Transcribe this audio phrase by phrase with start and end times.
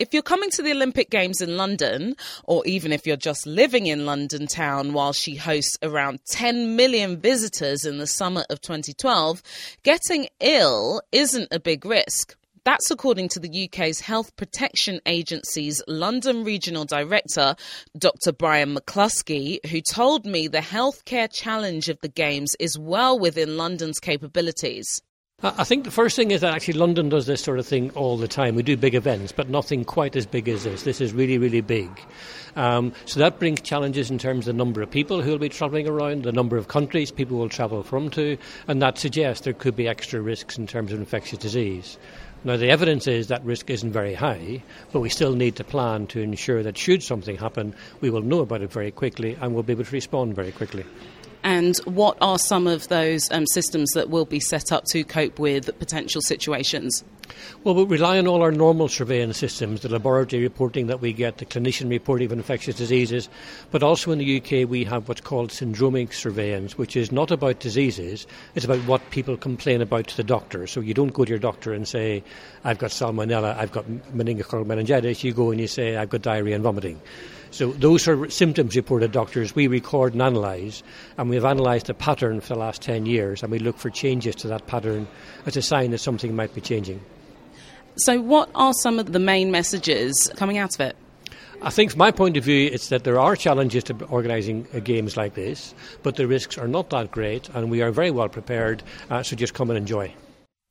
[0.00, 3.86] If you're coming to the Olympic Games in London, or even if you're just living
[3.86, 9.42] in London town while she hosts around 10 million visitors in the summer of 2012,
[9.82, 12.34] getting ill isn't a big risk.
[12.64, 17.54] That's according to the UK's Health Protection Agency's London Regional Director,
[17.98, 18.32] Dr.
[18.32, 24.00] Brian McCloskey, who told me the healthcare challenge of the Games is well within London's
[24.00, 25.02] capabilities.
[25.42, 28.18] I think the first thing is that actually London does this sort of thing all
[28.18, 28.56] the time.
[28.56, 30.82] We do big events, but nothing quite as big as this.
[30.82, 31.88] This is really, really big.
[32.56, 35.48] Um, so that brings challenges in terms of the number of people who will be
[35.48, 38.36] travelling around, the number of countries people will travel from to,
[38.68, 41.96] and that suggests there could be extra risks in terms of infectious disease.
[42.44, 46.06] Now, the evidence is that risk isn't very high, but we still need to plan
[46.08, 49.56] to ensure that should something happen, we will know about it very quickly and we
[49.56, 50.84] will be able to respond very quickly.
[51.42, 55.38] And what are some of those um, systems that will be set up to cope
[55.38, 57.04] with potential situations?
[57.62, 61.38] Well, we rely on all our normal surveillance systems, the laboratory reporting that we get,
[61.38, 63.28] the clinician reporting of infectious diseases,
[63.70, 67.60] but also in the UK we have what's called syndromic surveillance, which is not about
[67.60, 70.66] diseases, it's about what people complain about to the doctor.
[70.66, 72.22] So you don't go to your doctor and say,
[72.64, 76.54] I've got salmonella, I've got meningococcal meningitis, you go and you say, I've got diarrhea
[76.54, 77.00] and vomiting.
[77.52, 80.82] So those are symptoms reported doctors we record and analyse,
[81.18, 84.36] and we've analysed a pattern for the last 10 years, and we look for changes
[84.36, 85.08] to that pattern
[85.46, 87.00] as a sign that something might be changing.
[87.96, 90.96] So, what are some of the main messages coming out of it?
[91.62, 95.16] I think, from my point of view, it's that there are challenges to organising games
[95.16, 98.82] like this, but the risks are not that great, and we are very well prepared,
[99.10, 100.14] uh, so just come and enjoy.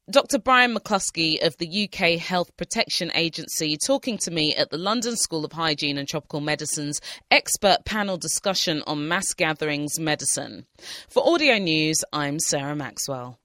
[0.10, 0.40] Dr.
[0.40, 5.46] Brian McCloskey of the UK Health Protection Agency talking to me at the London School
[5.46, 10.66] of Hygiene and Tropical Medicine's expert panel discussion on mass gatherings medicine.
[11.10, 13.38] For Audio News, I'm Sarah Maxwell.